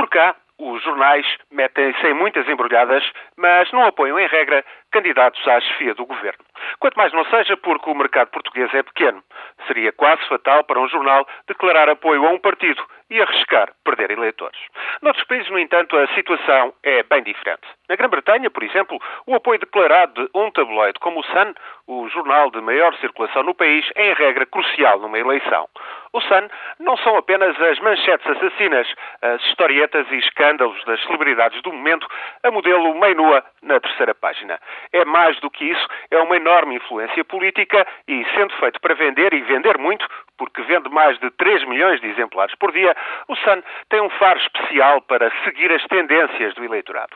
Por 0.00 0.08
cá, 0.10 0.36
os 0.58 0.82
jornais 0.82 1.26
metem-se 1.50 2.06
em 2.06 2.12
muitas 2.12 2.46
embrulhadas, 2.46 3.02
mas 3.36 3.72
não 3.72 3.86
apoiam, 3.86 4.18
em 4.18 4.26
regra, 4.26 4.62
candidatos 4.92 5.46
à 5.48 5.58
chefia 5.60 5.94
do 5.94 6.04
governo. 6.04 6.44
Quanto 6.78 6.96
mais 6.96 7.12
não 7.12 7.24
seja 7.26 7.56
porque 7.56 7.88
o 7.88 7.94
mercado 7.94 8.28
português 8.28 8.72
é 8.74 8.82
pequeno. 8.82 9.22
Seria 9.66 9.92
quase 9.92 10.22
fatal 10.28 10.64
para 10.64 10.80
um 10.80 10.88
jornal 10.88 11.26
declarar 11.46 11.88
apoio 11.88 12.26
a 12.26 12.30
um 12.30 12.38
partido 12.38 12.84
e 13.08 13.20
arriscar 13.20 13.72
perder 13.84 14.10
eleitores. 14.10 14.58
Noutros 15.02 15.26
países, 15.26 15.50
no 15.50 15.58
entanto, 15.58 15.96
a 15.96 16.06
situação 16.14 16.72
é 16.82 17.02
bem 17.02 17.22
diferente. 17.22 17.66
Na 17.88 17.96
Grã-Bretanha, 17.96 18.50
por 18.50 18.62
exemplo, 18.62 19.00
o 19.26 19.34
apoio 19.34 19.58
declarado 19.58 20.24
de 20.24 20.30
um 20.32 20.50
tabloide 20.50 20.98
como 21.00 21.20
o 21.20 21.24
Sun, 21.24 21.54
o 21.88 22.08
jornal 22.08 22.50
de 22.50 22.60
maior 22.60 22.94
circulação 22.98 23.42
no 23.42 23.54
país, 23.54 23.84
é 23.96 24.10
em 24.10 24.14
regra 24.14 24.46
crucial 24.46 25.00
numa 25.00 25.18
eleição. 25.18 25.68
O 26.12 26.20
Sun 26.20 26.48
não 26.78 26.96
são 26.98 27.16
apenas 27.16 27.60
as 27.60 27.80
manchetes 27.80 28.26
assassinas, 28.26 28.86
as 29.22 29.42
historietas 29.46 29.99
e 30.10 30.16
escândalos 30.16 30.82
das 30.84 31.02
celebridades 31.02 31.60
do 31.62 31.72
momento, 31.72 32.06
a 32.42 32.50
modelo 32.50 32.94
meio 32.98 33.16
nua 33.16 33.44
na 33.62 33.80
terceira 33.80 34.14
página. 34.14 34.58
É 34.92 35.04
mais 35.04 35.38
do 35.40 35.50
que 35.50 35.64
isso, 35.64 35.86
é 36.10 36.18
uma 36.18 36.36
enorme 36.36 36.76
influência 36.76 37.24
política 37.24 37.86
e, 38.06 38.24
sendo 38.34 38.54
feito 38.56 38.80
para 38.80 38.94
vender 38.94 39.32
e 39.34 39.40
vender 39.42 39.78
muito, 39.78 40.06
porque 40.38 40.62
vende 40.62 40.88
mais 40.88 41.18
de 41.18 41.30
3 41.32 41.64
milhões 41.64 42.00
de 42.00 42.08
exemplares 42.08 42.54
por 42.54 42.72
dia, 42.72 42.96
o 43.28 43.36
Sun 43.36 43.62
tem 43.88 44.00
um 44.00 44.10
faro 44.10 44.38
especial 44.38 45.02
para 45.02 45.30
seguir 45.44 45.70
as 45.72 45.84
tendências 45.84 46.54
do 46.54 46.64
eleitorado. 46.64 47.14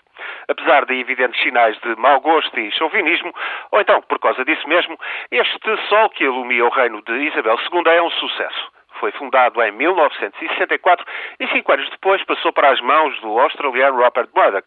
Apesar 0.48 0.84
de 0.84 0.94
evidentes 0.94 1.40
sinais 1.42 1.78
de 1.80 1.96
mau 1.96 2.20
gosto 2.20 2.58
e 2.58 2.70
chauvinismo, 2.72 3.34
ou 3.70 3.80
então 3.80 4.02
por 4.02 4.18
causa 4.18 4.44
disso 4.44 4.68
mesmo, 4.68 4.98
este 5.30 5.76
sol 5.88 6.10
que 6.10 6.24
alumia 6.24 6.64
o 6.64 6.70
reino 6.70 7.02
de 7.02 7.12
Isabel 7.12 7.56
II 7.72 7.92
é 7.92 8.02
um 8.02 8.10
sucesso. 8.10 8.73
Foi 9.04 9.12
fundado 9.12 9.62
em 9.62 9.70
1964 9.70 11.04
e 11.38 11.46
cinco 11.48 11.72
anos 11.72 11.90
depois 11.90 12.24
passou 12.24 12.54
para 12.54 12.70
as 12.70 12.80
mãos 12.80 13.20
do 13.20 13.38
australiano 13.38 14.00
Robert 14.00 14.30
Murdoch. 14.34 14.66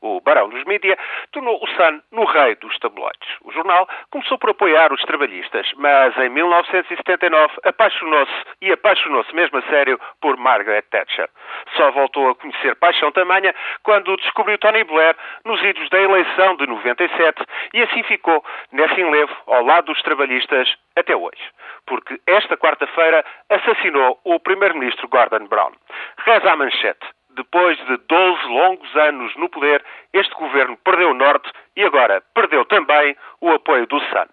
O 0.00 0.20
barão 0.20 0.48
dos 0.48 0.64
mídia 0.64 0.98
tornou 1.30 1.56
o 1.62 1.66
Sun 1.68 2.00
no 2.10 2.24
rei 2.24 2.56
dos 2.56 2.76
tabloides. 2.80 3.28
O 3.44 3.52
jornal 3.52 3.88
começou 4.10 4.38
por 4.38 4.50
apoiar 4.50 4.92
os 4.92 5.00
trabalhistas, 5.02 5.70
mas 5.76 6.16
em 6.18 6.28
1979 6.30 7.54
apaixonou-se 7.64 8.32
e 8.60 8.72
apaixonou-se 8.72 9.32
mesmo 9.32 9.58
a 9.58 9.62
sério 9.62 10.00
por 10.20 10.36
Margaret 10.36 10.82
Thatcher. 10.90 11.28
Só 11.76 11.92
voltou 11.92 12.30
a 12.30 12.34
conhecer 12.34 12.74
paixão 12.74 13.12
tamanha 13.12 13.54
quando 13.84 14.16
descobriu 14.16 14.58
Tony 14.58 14.82
Blair 14.82 15.14
nos 15.44 15.62
idos 15.62 15.88
da 15.90 16.00
eleição 16.00 16.56
de 16.56 16.66
97 16.66 17.44
e 17.72 17.82
assim 17.82 18.02
ficou 18.02 18.44
nesse 18.72 19.00
enlevo 19.00 19.34
ao 19.46 19.64
lado 19.64 19.86
dos 19.86 20.02
trabalhistas 20.02 20.74
até 20.96 21.14
hoje. 21.14 21.50
Porque 21.86 22.15
esta 22.26 22.56
quarta-feira 22.56 23.24
assassinou 23.48 24.18
o 24.24 24.38
primeiro-ministro 24.40 25.08
Gordon 25.08 25.46
Brown. 25.46 25.72
Reza 26.18 26.52
a 26.52 26.56
manchete. 26.56 27.06
Depois 27.30 27.76
de 27.86 27.96
12 28.08 28.46
longos 28.48 28.96
anos 28.96 29.36
no 29.36 29.48
poder, 29.48 29.84
este 30.12 30.34
governo 30.34 30.76
perdeu 30.78 31.10
o 31.10 31.14
norte 31.14 31.50
e 31.76 31.84
agora 31.84 32.22
perdeu 32.34 32.64
também 32.64 33.14
o 33.40 33.50
apoio 33.50 33.86
do 33.86 34.00
Sun. 34.00 34.26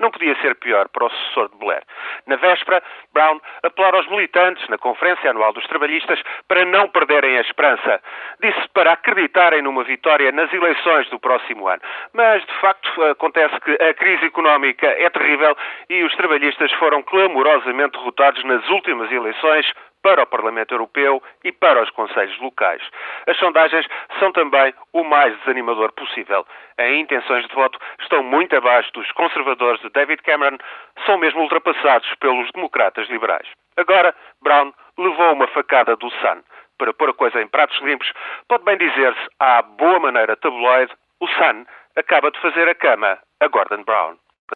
Não 0.00 0.10
podia 0.10 0.34
ser 0.40 0.56
pior 0.56 0.88
para 0.88 1.04
o 1.04 1.10
sucessor 1.10 1.50
de 1.50 1.56
Blair. 1.58 1.82
Na 2.26 2.36
véspera, 2.36 2.82
Brown 3.12 3.38
apelou 3.62 3.94
aos 3.94 4.08
militantes 4.08 4.66
na 4.68 4.78
Conferência 4.78 5.30
Anual 5.30 5.52
dos 5.52 5.66
Trabalhistas 5.66 6.20
para 6.48 6.64
não 6.64 6.88
perderem 6.88 7.36
a 7.36 7.42
esperança. 7.42 8.00
Disse 8.40 8.66
para 8.72 8.92
acreditarem 8.92 9.62
numa 9.62 9.84
vitória 9.84 10.32
nas 10.32 10.52
eleições 10.52 11.08
do 11.10 11.20
próximo 11.20 11.68
ano. 11.68 11.82
Mas, 12.14 12.44
de 12.44 12.52
facto, 12.60 13.02
acontece 13.04 13.60
que 13.60 13.72
a 13.72 13.92
crise 13.92 14.24
económica 14.24 14.86
é 14.86 15.08
terrível 15.10 15.54
e 15.90 16.02
os 16.02 16.16
trabalhistas 16.16 16.72
foram 16.72 17.02
clamorosamente 17.02 17.98
derrotados 17.98 18.42
nas 18.44 18.66
últimas 18.70 19.12
eleições 19.12 19.70
para 20.02 20.22
o 20.22 20.26
Parlamento 20.26 20.72
Europeu 20.72 21.22
e 21.44 21.52
para 21.52 21.82
os 21.82 21.90
Conselhos 21.90 22.38
Locais. 22.40 22.82
As 23.26 23.36
sondagens 23.38 23.86
são 24.18 24.32
também 24.32 24.74
o 24.92 25.04
mais 25.04 25.36
desanimador 25.40 25.92
possível. 25.92 26.46
Em 26.78 27.00
intenções 27.00 27.46
de 27.46 27.54
voto 27.54 27.78
estão 28.00 28.22
muito 28.22 28.56
abaixo 28.56 28.92
dos 28.92 29.10
conservadores 29.12 29.80
de 29.82 29.90
David 29.90 30.22
Cameron, 30.22 30.58
são 31.06 31.18
mesmo 31.18 31.40
ultrapassados 31.40 32.08
pelos 32.20 32.50
democratas 32.52 33.08
liberais. 33.08 33.46
Agora, 33.76 34.14
Brown 34.42 34.72
levou 34.98 35.32
uma 35.32 35.46
facada 35.48 35.96
do 35.96 36.10
Sun. 36.10 36.42
Para 36.78 36.94
pôr 36.94 37.10
a 37.10 37.14
coisa 37.14 37.40
em 37.42 37.46
pratos 37.46 37.78
limpos, 37.82 38.10
pode 38.48 38.64
bem 38.64 38.78
dizer-se, 38.78 39.20
à 39.38 39.60
boa 39.62 40.00
maneira 40.00 40.36
tabloide, 40.36 40.92
o 41.20 41.26
Sun 41.28 41.66
acaba 41.96 42.30
de 42.30 42.40
fazer 42.40 42.68
a 42.68 42.74
cama 42.74 43.18
a 43.40 43.48
Gordon 43.48 43.82
Brown. 43.84 44.16